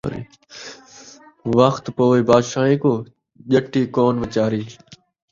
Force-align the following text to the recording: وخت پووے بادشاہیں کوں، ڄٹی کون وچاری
وخت 1.57 1.85
پووے 1.95 2.21
بادشاہیں 2.29 2.77
کوں، 2.81 2.97
ڄٹی 3.51 3.83
کون 3.95 4.13
وچاری 4.23 4.63